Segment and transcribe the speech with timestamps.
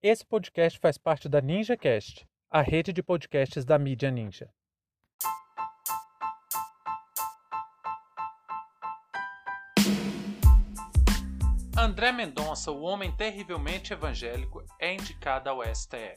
[0.00, 4.48] Esse podcast faz parte da NinjaCast, a rede de podcasts da mídia Ninja.
[11.76, 16.14] André Mendonça, o homem terrivelmente evangélico, é indicado ao STF.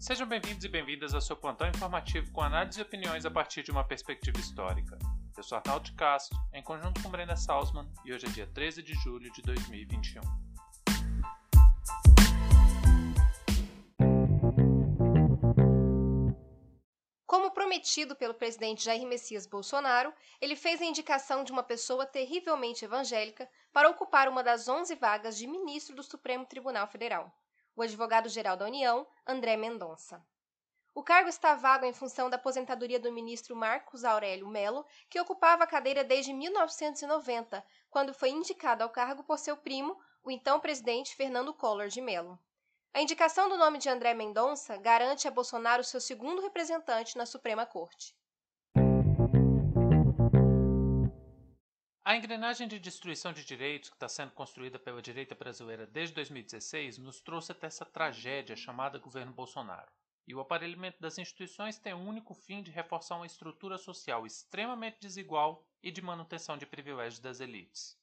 [0.00, 3.70] Sejam bem-vindos e bem-vindas ao seu plantão informativo com análise e opiniões a partir de
[3.70, 4.98] uma perspectiva histórica.
[5.36, 8.94] Eu sou Arnaldo Castro, em conjunto com Brenda Salzman, e hoje é dia 13 de
[8.94, 10.51] julho de 2021.
[17.50, 23.48] Prometido pelo presidente Jair Messias Bolsonaro, ele fez a indicação de uma pessoa terrivelmente evangélica
[23.72, 27.32] para ocupar uma das 11 vagas de ministro do Supremo Tribunal Federal,
[27.74, 30.24] o advogado-geral da União, André Mendonça.
[30.94, 35.64] O cargo está vago em função da aposentadoria do ministro Marcos Aurélio Melo, que ocupava
[35.64, 41.16] a cadeira desde 1990, quando foi indicado ao cargo por seu primo, o então presidente
[41.16, 42.38] Fernando Collor de Mello.
[42.94, 47.64] A indicação do nome de André Mendonça garante a Bolsonaro seu segundo representante na Suprema
[47.64, 48.14] Corte.
[52.04, 56.98] A engrenagem de destruição de direitos que está sendo construída pela direita brasileira desde 2016
[56.98, 59.90] nos trouxe até essa tragédia chamada governo Bolsonaro.
[60.28, 64.98] E o aparelhamento das instituições tem o único fim de reforçar uma estrutura social extremamente
[65.00, 67.96] desigual e de manutenção de privilégios das elites.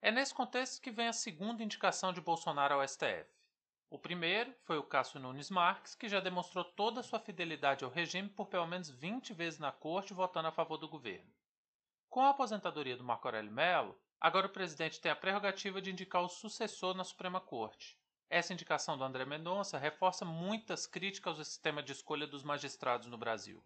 [0.00, 3.26] É nesse contexto que vem a segunda indicação de Bolsonaro ao STF.
[3.90, 7.90] O primeiro foi o Cássio Nunes Marques, que já demonstrou toda a sua fidelidade ao
[7.90, 11.28] regime por pelo menos 20 vezes na corte votando a favor do governo.
[12.08, 16.22] Com a aposentadoria do Marco Aurélio Mello, agora o presidente tem a prerrogativa de indicar
[16.22, 17.98] o sucessor na Suprema Corte.
[18.30, 23.18] Essa indicação do André Mendonça reforça muitas críticas ao sistema de escolha dos magistrados no
[23.18, 23.64] Brasil.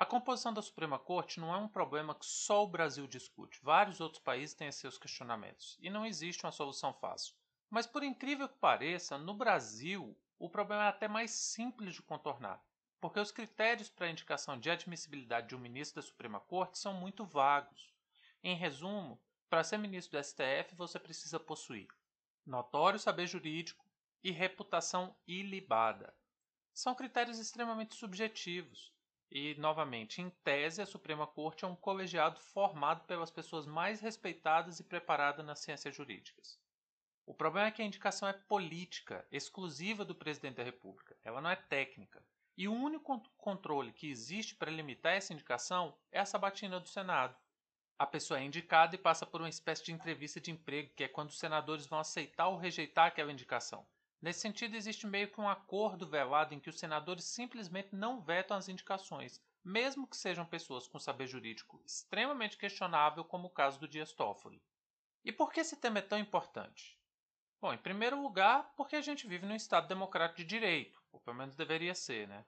[0.00, 3.58] A composição da Suprema Corte não é um problema que só o Brasil discute.
[3.64, 7.34] Vários outros países têm seus questionamentos e não existe uma solução fácil.
[7.68, 12.64] Mas, por incrível que pareça, no Brasil o problema é até mais simples de contornar,
[13.00, 16.94] porque os critérios para a indicação de admissibilidade de um ministro da Suprema Corte são
[16.94, 17.92] muito vagos.
[18.40, 19.20] Em resumo,
[19.50, 21.88] para ser ministro do STF você precisa possuir
[22.46, 23.84] notório saber jurídico
[24.22, 26.14] e reputação ilibada.
[26.72, 28.96] São critérios extremamente subjetivos
[29.30, 34.80] e, novamente, em tese, a Suprema Corte é um colegiado formado pelas pessoas mais respeitadas
[34.80, 36.58] e preparadas nas ciências jurídicas.
[37.26, 41.14] O problema é que a indicação é política, exclusiva do presidente da República.
[41.22, 42.24] Ela não é técnica.
[42.56, 47.36] E o único controle que existe para limitar essa indicação é a sabatina do Senado.
[47.98, 51.08] A pessoa é indicada e passa por uma espécie de entrevista de emprego, que é
[51.08, 53.86] quando os senadores vão aceitar ou rejeitar aquela indicação.
[54.20, 58.56] Nesse sentido, existe meio que um acordo velado em que os senadores simplesmente não vetam
[58.56, 63.86] as indicações, mesmo que sejam pessoas com saber jurídico extremamente questionável, como o caso do
[63.86, 64.62] Dias Toffoli.
[65.24, 66.98] E por que esse tema é tão importante?
[67.60, 71.36] Bom, em primeiro lugar, porque a gente vive num Estado democrático de direito, ou pelo
[71.36, 72.44] menos deveria ser, né?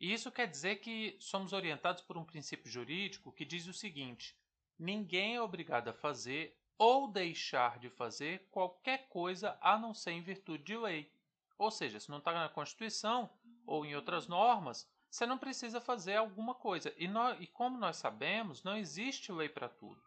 [0.00, 4.36] E isso quer dizer que somos orientados por um princípio jurídico que diz o seguinte:
[4.78, 10.22] ninguém é obrigado a fazer ou deixar de fazer qualquer coisa a não ser em
[10.22, 11.12] virtude de lei.
[11.58, 13.28] Ou seja, se não está na Constituição
[13.66, 16.94] ou em outras normas, você não precisa fazer alguma coisa.
[16.96, 20.00] E, nós, e como nós sabemos, não existe lei para tudo.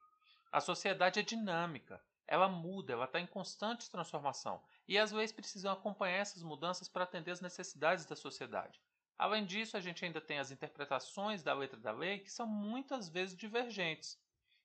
[0.51, 4.63] A sociedade é dinâmica, ela muda, ela está em constante transformação.
[4.87, 8.81] E as leis precisam acompanhar essas mudanças para atender às necessidades da sociedade.
[9.17, 13.09] Além disso, a gente ainda tem as interpretações da letra da lei que são muitas
[13.09, 14.17] vezes divergentes.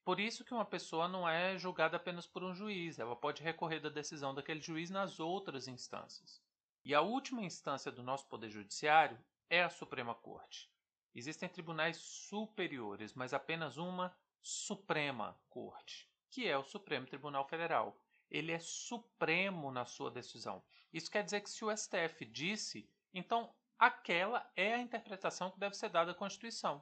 [0.06, 3.80] Por isso que uma pessoa não é julgada apenas por um juiz, ela pode recorrer
[3.80, 6.40] da decisão daquele juiz nas outras instâncias.
[6.84, 9.18] E a última instância do nosso poder judiciário
[9.50, 10.70] é a Suprema Corte.
[11.12, 18.00] Existem tribunais superiores, mas apenas uma Suprema Corte, que é o Supremo Tribunal Federal.
[18.30, 20.62] Ele é supremo na sua decisão.
[20.92, 25.76] Isso quer dizer que se o STF disse, então aquela é a interpretação que deve
[25.76, 26.80] ser dada à Constituição.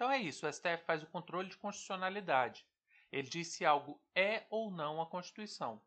[0.00, 2.66] Então é isso, o STF faz o controle de constitucionalidade.
[3.12, 5.78] Ele diz se algo é ou não a Constituição.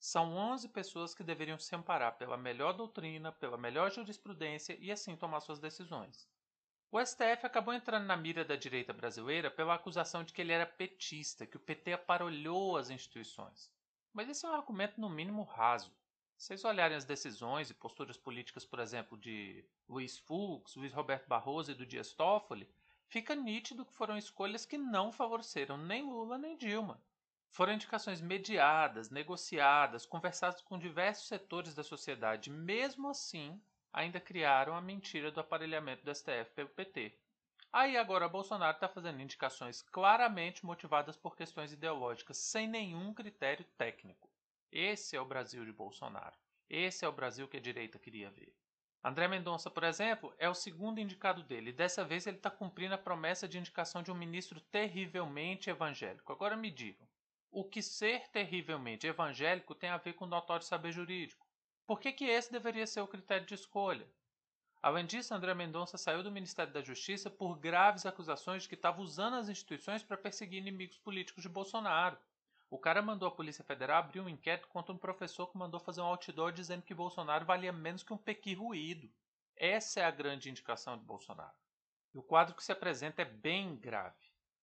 [0.00, 5.18] São 11 pessoas que deveriam se amparar pela melhor doutrina, pela melhor jurisprudência e assim
[5.18, 6.26] tomar suas decisões.
[6.90, 10.64] O STF acabou entrando na mira da direita brasileira pela acusação de que ele era
[10.64, 13.70] petista, que o PT aparolhou as instituições.
[14.14, 15.94] Mas esse é um argumento no mínimo raso.
[16.38, 21.28] Se vocês olharem as decisões e posturas políticas, por exemplo, de Luiz Fux, Luiz Roberto
[21.28, 22.66] Barroso e do Dias Toffoli,
[23.12, 26.98] fica nítido que foram escolhas que não favoreceram nem Lula nem Dilma.
[27.50, 32.48] Foram indicações mediadas, negociadas, conversadas com diversos setores da sociedade.
[32.48, 33.60] Mesmo assim,
[33.92, 37.14] ainda criaram a mentira do aparelhamento do STF pelo PT.
[37.70, 44.30] Aí agora Bolsonaro está fazendo indicações claramente motivadas por questões ideológicas, sem nenhum critério técnico.
[44.70, 46.38] Esse é o Brasil de Bolsonaro.
[46.66, 48.56] Esse é o Brasil que a direita queria ver.
[49.04, 51.72] André Mendonça, por exemplo, é o segundo indicado dele.
[51.72, 56.32] Dessa vez ele está cumprindo a promessa de indicação de um ministro terrivelmente evangélico.
[56.32, 57.08] Agora me digam,
[57.50, 61.44] o que ser terrivelmente evangélico tem a ver com notório saber jurídico?
[61.84, 64.06] Por que, que esse deveria ser o critério de escolha?
[64.80, 69.00] Além disso, André Mendonça saiu do Ministério da Justiça por graves acusações de que estava
[69.00, 72.16] usando as instituições para perseguir inimigos políticos de Bolsonaro.
[72.72, 76.00] O cara mandou a Polícia Federal abrir um inquérito contra um professor que mandou fazer
[76.00, 79.12] um outdoor dizendo que Bolsonaro valia menos que um pequi ruído.
[79.54, 81.52] Essa é a grande indicação de Bolsonaro.
[82.14, 84.16] E o quadro que se apresenta é bem grave.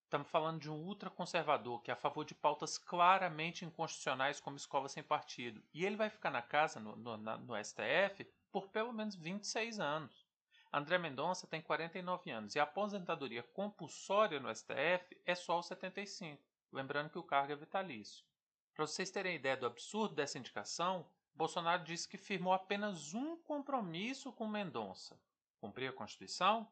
[0.06, 4.90] Estamos falando de um ultraconservador que é a favor de pautas claramente inconstitucionais como escola
[4.90, 5.64] sem partido.
[5.72, 9.80] E ele vai ficar na casa, no, no, na, no STF, por pelo menos 26
[9.80, 10.26] anos.
[10.74, 16.50] André Mendonça tem 49 anos e a aposentadoria compulsória no STF é só aos 75.
[16.72, 18.26] Lembrando que o cargo é vitalício.
[18.74, 24.32] Para vocês terem ideia do absurdo dessa indicação, Bolsonaro disse que firmou apenas um compromisso
[24.32, 25.20] com Mendonça:
[25.60, 26.68] cumprir a Constituição?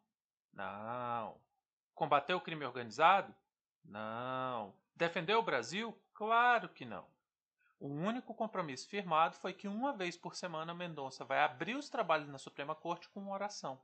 [0.53, 1.39] Não.
[1.93, 3.33] Combater o crime organizado?
[3.83, 4.73] Não.
[4.95, 5.97] Defender o Brasil?
[6.13, 7.07] Claro que não.
[7.79, 12.27] O único compromisso firmado foi que uma vez por semana Mendonça vai abrir os trabalhos
[12.27, 13.79] na Suprema Corte com uma oração.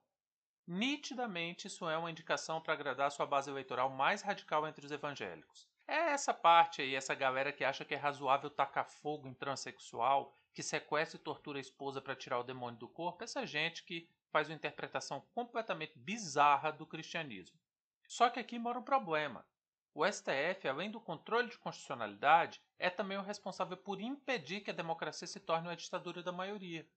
[0.66, 5.68] Nitidamente, isso é uma indicação para agradar sua base eleitoral mais radical entre os evangélicos.
[5.86, 10.38] É essa parte aí, essa galera que acha que é razoável tacar fogo em transexual,
[10.54, 14.10] que sequestra e tortura a esposa para tirar o demônio do corpo, essa gente que
[14.32, 17.60] faz uma interpretação completamente bizarra do cristianismo.
[18.08, 19.46] Só que aqui mora um problema.
[19.94, 24.74] O STF, além do controle de constitucionalidade, é também o responsável por impedir que a
[24.74, 26.88] democracia se torne uma ditadura da maioria.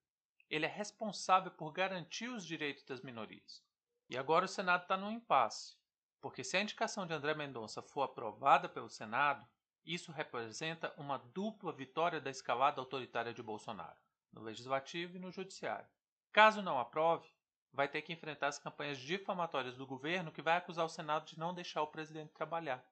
[0.48, 3.62] Ele é responsável por garantir os direitos das minorias.
[4.08, 5.76] E agora o Senado está num impasse.
[6.20, 9.46] Porque se a indicação de André Mendonça for aprovada pelo Senado,
[9.84, 13.96] isso representa uma dupla vitória da escalada autoritária de Bolsonaro,
[14.32, 15.88] no legislativo e no judiciário.
[16.32, 17.28] Caso não aprove,
[17.72, 21.38] vai ter que enfrentar as campanhas difamatórias do governo que vai acusar o Senado de
[21.38, 22.84] não deixar o presidente trabalhar.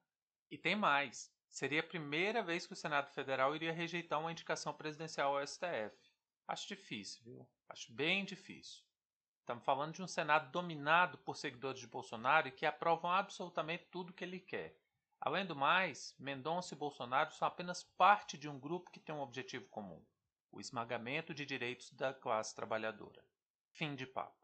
[0.50, 4.73] E tem mais: seria a primeira vez que o Senado Federal iria rejeitar uma indicação
[4.73, 6.13] presidencial ao STF.
[6.46, 7.49] Acho difícil, viu?
[7.69, 8.85] Acho bem difícil.
[9.41, 14.12] Estamos falando de um Senado dominado por seguidores de Bolsonaro e que aprovam absolutamente tudo
[14.12, 14.79] que ele quer.
[15.20, 19.20] Além do mais, Mendonça e Bolsonaro são apenas parte de um grupo que tem um
[19.20, 20.05] objetivo comum:
[20.52, 23.25] o esmagamento de direitos da classe trabalhadora.
[23.70, 24.44] Fim de papo.